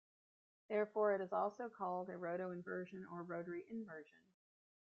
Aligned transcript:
Therefore 0.67 1.13
it 1.13 1.21
is 1.21 1.31
also 1.31 1.69
called 1.69 2.09
a 2.09 2.13
rotoinversion 2.13 3.03
or 3.11 3.21
rotary 3.21 3.65
inversion. 3.69 4.25